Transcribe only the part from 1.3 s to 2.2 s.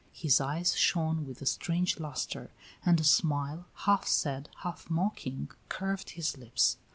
a strange